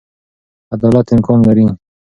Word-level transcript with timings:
عدالت 0.73 1.07
امکان 1.15 1.39
لري. 1.47 1.65